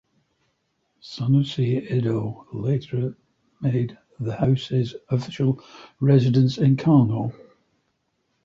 [1.03, 3.15] Sanusi Ado later
[3.61, 5.63] made the house his official
[5.99, 7.31] residence in Kano.